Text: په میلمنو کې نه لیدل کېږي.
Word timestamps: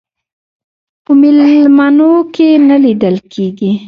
په 1.03 1.11
میلمنو 1.21 2.11
کې 2.33 2.49
نه 2.67 2.77
لیدل 2.83 3.15
کېږي. 3.33 3.71